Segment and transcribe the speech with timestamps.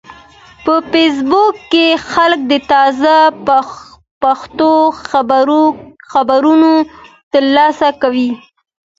[0.65, 3.15] په فېسبوک کې خلک د تازه
[3.47, 4.75] پیښو
[6.11, 6.71] خبرونه
[7.33, 8.29] ترلاسه کوي